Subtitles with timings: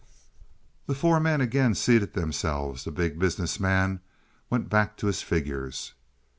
[0.87, 3.99] The four men again seated themselves; the Big Business Man
[4.49, 5.93] went back to his figures.